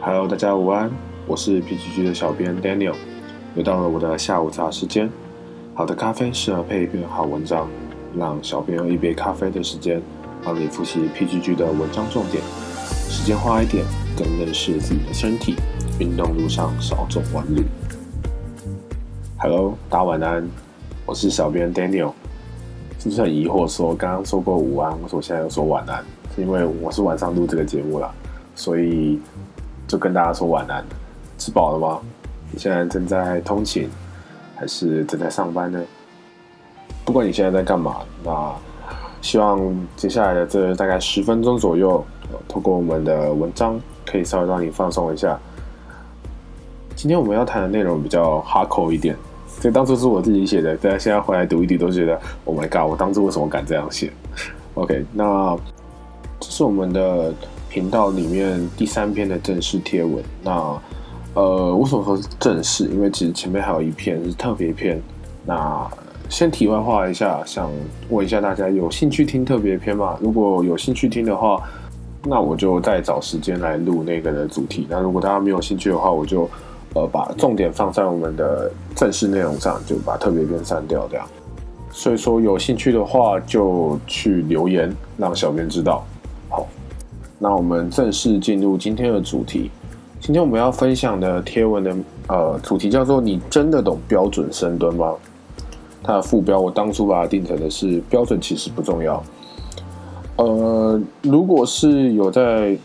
[0.00, 0.88] Hello，大家午安，
[1.26, 2.94] 我是 PGG 的小编 Daniel，
[3.56, 5.10] 又到了我的下午茶时间。
[5.74, 7.68] 好的咖啡适合配一篇好文章，
[8.16, 10.00] 让小编用一杯咖啡的时间，
[10.44, 12.40] 帮你复习 PGG 的文章重点。
[13.10, 13.84] 时间花一点，
[14.16, 15.56] 更认识自己的身体，
[15.98, 17.62] 运动路上少走弯路。
[19.36, 20.48] Hello，大家晚安，
[21.06, 22.12] 我是小编 Daniel。
[23.00, 23.66] 是不是很疑惑？
[23.68, 26.04] 说刚刚说过午安，为什么现在又说晚安？
[26.36, 28.14] 是因为我是晚上录这个节目啦，
[28.54, 29.20] 所以
[29.88, 30.84] 就跟大家说晚安。
[31.38, 32.00] 吃饱了吗？
[32.50, 33.88] 你现在正在通勤，
[34.56, 35.80] 还是正在上班呢？
[37.04, 38.54] 不管你现在在干嘛，那
[39.22, 39.60] 希望
[39.96, 42.04] 接下来的这大概十分钟左右，
[42.48, 45.38] 透过我们的文章，可以稍微让你放松一下。
[46.96, 49.16] 今天我们要谈的内容比较哈口一点。
[49.60, 52.90] 这当初是我自己写的，大家现在回来读一读，都觉得 Oh my God！
[52.90, 54.12] 我当初为什么敢这样写
[54.74, 55.56] ？OK，那
[56.40, 57.32] 这是我们的
[57.68, 60.22] 频道里面第三篇的正式贴文。
[60.42, 60.80] 那
[61.34, 62.84] 呃，为什么说正式？
[62.86, 65.00] 因为其实前面还有一篇是特别篇。
[65.44, 65.86] 那
[66.28, 67.70] 先题外话一下，想
[68.10, 70.18] 问一下大家，有兴趣听特别篇吗？
[70.20, 71.62] 如果有兴趣听的话，
[72.24, 74.86] 那我就再找时间来录那个的主题。
[74.90, 76.48] 那如果大家没有兴趣的话，我就。
[76.94, 81.26] 呃，把重点放在我们的正式内容上，就把特别篇删掉，这样。
[81.92, 86.02] 所以说，有兴趣的话就去留言，让小编知道。
[87.38, 89.70] 那我们正式进入今天的主题。
[90.20, 91.96] 今天我们要分享的贴文的
[92.28, 95.14] 呃主题叫做“你真的懂标准深蹲吗？”
[96.02, 99.22] 它的副标我当初把它定成的是“标准其实不重要”。
[100.36, 102.76] 呃，如果是有在。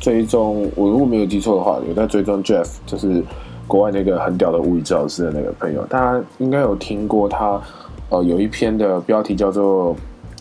[0.00, 3.20] 追踪我如果没有记错的话，有在追踪 Jeff，就是
[3.66, 7.60] 国外那个很屌的物理治疗师的那个朋友，大家应该有听过他，
[8.08, 9.96] 呃，有一篇的标题叫做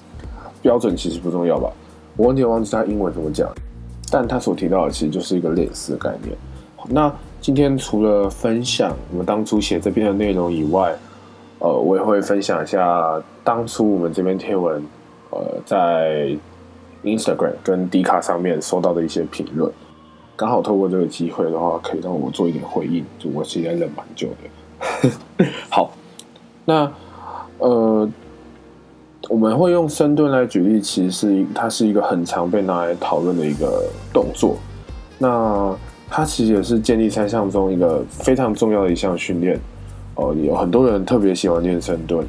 [0.61, 1.71] “标准其实不重要”吧？
[2.17, 3.49] 我完全忘记他英文怎么讲，
[4.11, 6.35] 但他所提到的其实就是一个类似的概念。
[6.89, 7.09] 那
[7.39, 10.93] 今天除了分享我们当初写这篇的内容以外，
[11.59, 14.83] 呃，我也会分享一下当初我们这篇贴文，
[15.29, 16.37] 呃，在。
[17.03, 19.71] Instagram 跟 D 卡上面收到的一些评论，
[20.35, 23.05] 刚好透过这个机会的话，可以让我做一点回应。
[23.19, 25.45] 就我现在忍蛮久的。
[25.69, 25.93] 好，
[26.65, 26.91] 那
[27.59, 28.09] 呃，
[29.29, 34.57] 我们会用深蹲来举例，其实是它是一个很常被拿来讨论的一个动作。
[35.17, 35.75] 那
[36.09, 39.59] 它其实也是建立三项中一个非常重要的一项训练。
[40.15, 42.25] 哦，有很多人特别喜欢练深蹲，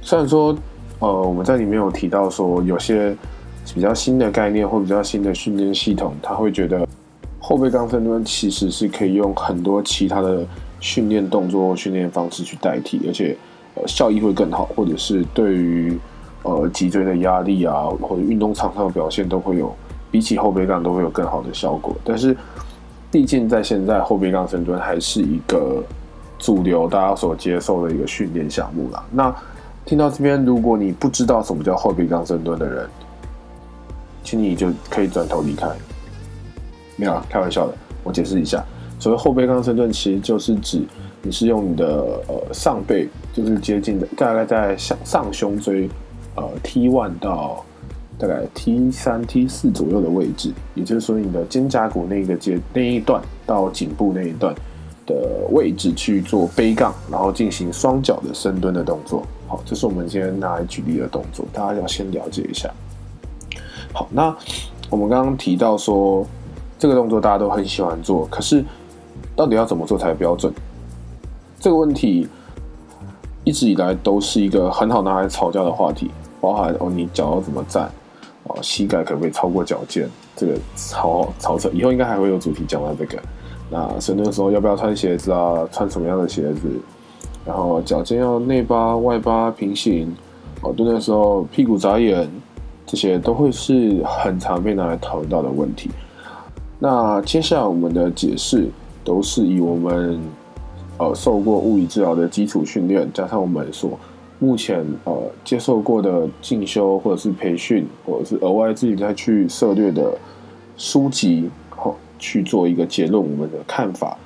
[0.00, 0.56] 虽然说。
[0.98, 3.12] 呃，我们在里面有提到说，有些
[3.74, 6.86] 比较新的概念或比较新的训练系统，他会觉得
[7.40, 10.46] 后背杠深蹲其实是可以用很多其他的
[10.78, 13.36] 训练动作或训练方式去代替，而且
[13.74, 15.98] 呃效益会更好，或者是对于
[16.42, 19.74] 呃脊椎的压力啊，或者运动场上的表现都会有
[20.10, 21.94] 比起后背杠都会有更好的效果。
[22.04, 22.36] 但是，
[23.10, 25.82] 毕竟在现在后背杠深蹲还是一个
[26.38, 29.04] 主流大家所接受的一个训练项目啦。
[29.10, 29.34] 那
[29.84, 32.88] 听到这边，如果你不知道什么叫后背杠深蹲的人，
[34.22, 35.68] 请你就可以转头离开。
[36.96, 37.74] 没有，开玩笑的。
[38.04, 38.64] 我解释一下，
[38.98, 40.82] 所谓后背杠深蹲，其实就是指
[41.22, 41.86] 你是用你的
[42.26, 45.88] 呃上背，就是接近的大概在上上胸椎
[46.34, 47.64] 呃 T one 到
[48.18, 54.54] 大概 T 三 T 四左右的位置，也就是说你的肩胛骨那个阶那一段到颈部那一段
[55.06, 55.14] 的
[55.50, 59.24] 位置去做背杠，然后进行双脚的深蹲的动作。
[59.46, 62.68] 好，这是我们今天拿来举例的动作，大家要先了解一下。
[63.92, 64.34] 好，那
[64.90, 66.26] 我们刚刚提到说，
[66.78, 68.64] 这个动作大家都很喜欢做，可是
[69.36, 70.52] 到底要怎么做才标准？
[71.62, 72.26] 这个问题
[73.44, 77.88] 一直以来都是一个很好拿来吵架的话题，包含哦，你脚要怎么站？
[78.48, 80.10] 哦，膝盖可不可以超过脚尖？
[80.34, 83.16] 这个超超扯，以后应该还会有主题讲到这个。
[83.70, 85.64] 那深蹲的时候要不要穿鞋子啊？
[85.70, 86.62] 穿什么样的鞋子？
[87.46, 90.12] 然后脚尖要内八外八平行，
[90.62, 92.28] 哦，蹲的时候屁股眨眼，
[92.84, 95.92] 这些都会是很常被拿来讨论到的问题。
[96.80, 98.68] 那接下来我们的解释
[99.04, 100.20] 都是以我们
[101.02, 103.98] 呃受过物理治疗的基础训练，加上我们所
[104.38, 110.16] 目前呃接受过的进修或者是培训，或者是额外自己再去涉猎的
[110.76, 114.16] 书籍，好去做一个结论，我们的看法。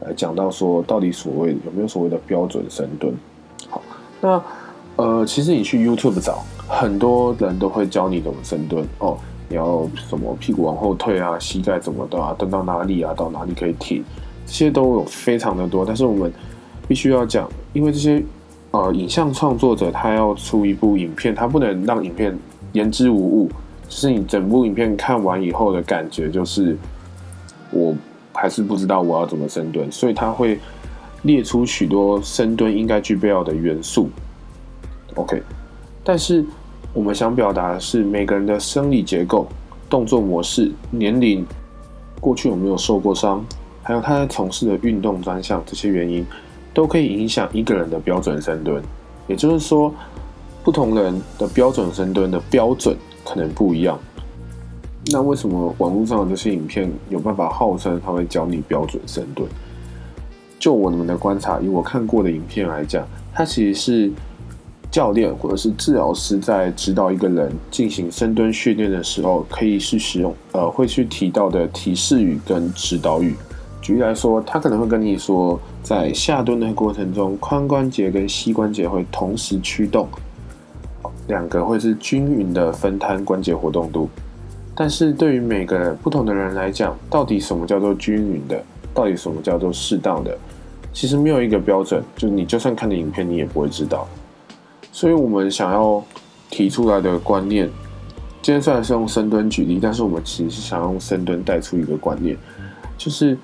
[0.00, 3.14] 来讲到说，到底所谓有没有所谓的标准深蹲？
[3.70, 3.80] 好，
[4.20, 4.42] 那
[4.96, 9.16] 呃，其实你去 YouTube 找，很多人都会教你怎么深蹲哦。
[9.48, 14.04] 你要什么屁股往后退啊，膝盖怎么的啊，蹲到哪里啊，到哪里可以停，
[14.46, 15.84] 这些都有非常的多。
[15.84, 16.32] 但是我们
[16.88, 18.22] 必须要讲，因为这些
[18.70, 22.34] 呃影像创作者他要出一部影片，他不能让影片
[22.72, 23.48] 言之无物，
[23.88, 26.74] 就是你整部影片看完以后的感觉就是。
[27.72, 27.92] 我
[28.32, 30.56] 还是不知道我要怎么深蹲，所以他会
[31.22, 34.08] 列出许多深蹲应该具备要的元素。
[35.16, 35.42] OK，
[36.04, 36.44] 但是
[36.94, 39.48] 我们想表达的是每个人的生理结构、
[39.90, 41.44] 动作模式、年龄、
[42.20, 43.44] 过去有没有受过伤，
[43.86, 46.26] 还有他在从事的运动专项这些原因，
[46.74, 48.82] 都可以影响一个人的标准深蹲。
[49.28, 49.94] 也就是说，
[50.64, 53.96] 不同人的标准深蹲的标准可能不一样。
[55.12, 59.48] 那为什么网络上的这些影片有办法号称他会教你标准深蹲？
[60.58, 64.12] 就我们的观察，以我看过的影片来讲，它其实是
[64.90, 73.36] 教练或者是治疗师在指导一个人进行深蹲训练的时候，可以是使用呃会去提到的提示语跟指导语。
[73.86, 80.08] 举例来说，他可能会跟你说，在下蹲的过程中，髋关节跟膝关节会同时驱动，
[81.28, 84.08] 两个会是均匀的分摊关节活动度。
[84.74, 88.60] 但是对于每个不同的人来讲，到底什么叫做均匀的？
[88.92, 90.36] 到底什么叫做适当的？
[90.92, 94.04] 其实没有一个标准，就你就算看的影片，你也不会知道。
[94.90, 96.02] 所以我们想要
[96.50, 97.70] 提出来的观念，
[98.42, 102.36] 今天虽然是用深蹲举例，但是我们其实是想用深蹲带出一个观念，
[102.98, 103.38] 就是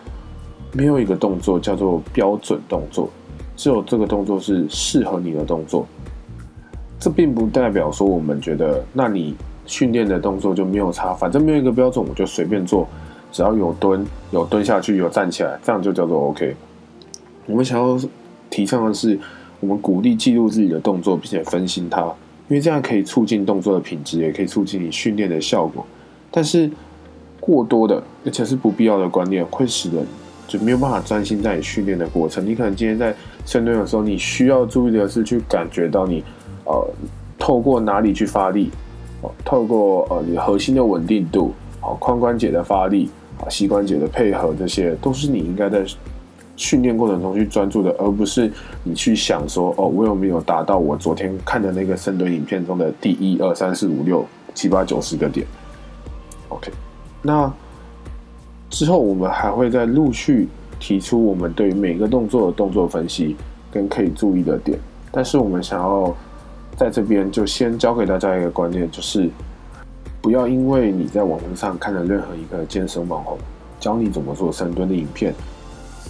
[0.73, 3.09] 没有一个动作叫做标准动作，
[3.57, 5.87] 只有这个动作是适合你的动作。
[6.99, 9.35] 这并不代表说我们觉得，那你。
[9.65, 12.87] 训练的动作就没有差，反正没有一个标准，我就随便做，
[13.31, 16.55] 只要有蹲、有蹲下去、有站起来，这样就叫做 OK。
[17.47, 17.97] 我们想要
[18.51, 19.17] 提倡的是，
[19.61, 22.03] 我们鼓励记录自己的动作，并且分析它，
[22.49, 25.87] 因为这样可以促进动作的品质，也可以促进你训练的效果。
[26.33, 26.69] 但是
[27.39, 30.05] 过多的，而且是不必要的观念，会使人
[30.53, 32.45] 就没有办法专心在你训练的过程。
[32.45, 33.15] 你可能今天在
[33.47, 36.23] 深蹲的时候，你需要注意的是去感觉到你
[36.67, 36.87] 呃
[37.39, 38.71] 透过哪里去发力。
[39.45, 43.09] 透过呃你核心的稳定度，好髋关节的发力，
[43.39, 45.85] 啊膝关节的配合，这些都是你应该在
[46.57, 48.53] 训练过程中去专注的，而不是
[48.83, 55.47] 你去想说哦我有没有达到我昨天看的那个深蹲影片中的第一二三四五六七八九十个点。
[56.49, 56.73] OK，
[57.23, 57.51] 那
[58.73, 60.49] 之后我们还会再陆续
[60.81, 63.37] 提出我们对每个动作的动作分析
[63.71, 64.77] 跟可以注意的点，
[65.13, 66.13] 但是我们想要。
[66.75, 69.29] 在这边就先教给大家一个观念，就是
[70.23, 73.37] 不要因为你在网络上看了任何一个健身网红
[73.79, 75.35] 教你怎么做深蹲的影片，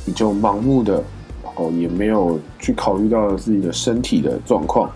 [0.06, 1.03] 你就盲目的
[1.56, 4.88] 哦，也没有去考虑到自己的身体的状况，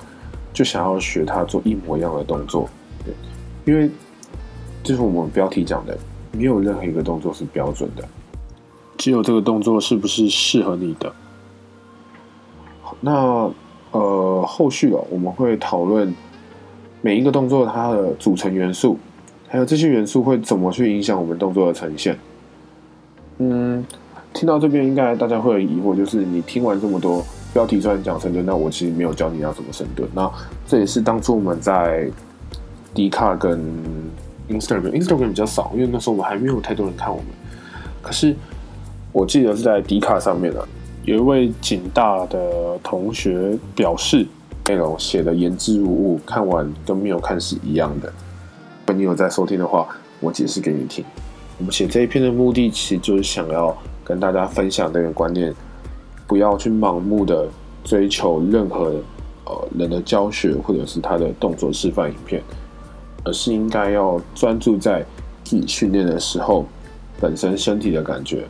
[0.53, 2.69] 就想要学他做一模一样的动作。
[3.05, 3.13] 对，
[3.65, 3.91] 因为
[4.85, 5.99] 就是我们标题讲的，
[6.37, 8.07] 没有任何一个动作是标准的，
[8.97, 11.13] 只有这个动作是不是适合你的。
[13.01, 13.51] 那。
[13.93, 16.13] 呃，后续哦，我们会讨论
[17.01, 18.99] 每一个动作它的组成元素，
[19.49, 22.19] 还有这些元素会怎么去影响我们动作的呈现。
[23.39, 23.83] 嗯，
[24.35, 27.25] 听到这边应该大家会有疑惑，就是你听完这么多
[27.55, 30.07] 标题虽然讲深蹲，那我其实没有教你要怎么深蹲。
[30.13, 30.31] 那
[30.67, 32.11] 这也是当初我们在
[32.93, 33.59] 迪卡跟
[34.49, 37.27] Instagram，Instagram 比较少，因为那时候我们还没有太多人看我们。
[38.03, 38.35] 可是
[39.13, 40.67] 我记得是在迪卡上面的。
[41.05, 44.27] 有一位景大的同学表示，
[44.67, 48.09] 内容写的言之无物，看完跟没有看是一样的。
[48.09, 49.87] 如果你有在收听的话，
[50.19, 51.05] 我解释给你听。
[51.59, 55.55] 我们写这一篇的目的，其实就是想要跟大家分享这个观念：
[56.27, 57.49] 不要去盲目的
[57.85, 59.01] 追求任何
[59.45, 62.43] 呃人的教学或者是他的动作示范影片，
[63.27, 65.05] 而是应该要专注在
[65.45, 66.65] 自己训练的时候
[67.21, 68.47] 本身身体的感觉，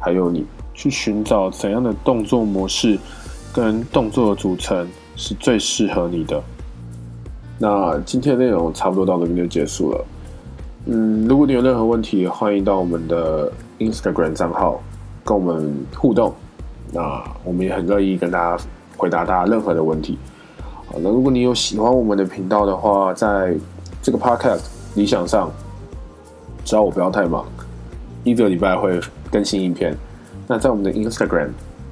[0.00, 0.44] 还有你。
[0.72, 2.98] 去寻找怎样的动作模式
[3.52, 6.42] 跟动作的组成是最适合你的。
[7.58, 10.04] 那今天的内容差不多到这边就结束了。
[10.86, 14.80] 嗯，如果你有任何问题，欢迎到我们的 Instagram 账号
[15.22, 16.32] 跟我们互动。
[16.94, 18.64] 那我们也很乐意跟大家
[18.96, 20.16] 回答大家任何的问题。
[20.86, 23.54] 好，那如果你有喜欢我们的频道的话，在
[24.02, 24.62] 这个 Podcast
[24.94, 25.50] 理想上，
[26.64, 27.44] 只要我不要太忙，
[28.24, 28.98] 一个礼拜会
[29.30, 29.94] 更新一篇。
[30.48, 31.50] 那在我们的 Instagram，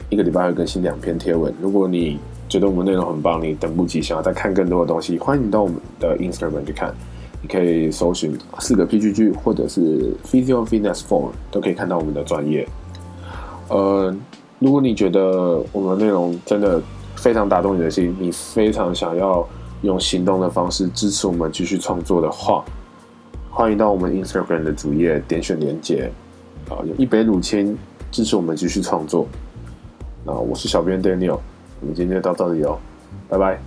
[0.08, 1.52] 一个礼拜会更新两篇贴文。
[1.60, 6.94] 如果你觉得我们内容很棒，你等不及想要再看更多的东西，欢迎到我们的 Instagram 去看。
[7.40, 12.66] 你可以搜寻四个 PGG 或者是 Physio Fitness Four，都可以看到我们的专业。
[13.68, 14.12] 呃，
[14.58, 16.80] 如果你觉得我们的内容真的
[17.14, 19.46] 非常打动你的心，你非常想要
[19.82, 22.64] 用行动的方式支持我们继续创作的话，
[23.50, 26.10] 欢迎到我们 Instagram 的主页点选连接，
[26.68, 27.76] 啊，有一杯乳清。
[28.10, 29.26] 支持我们继续创作。
[30.24, 31.38] 那我是小编 Daniel，
[31.78, 32.78] 我们今天就到这里哦，
[33.28, 33.60] 拜拜。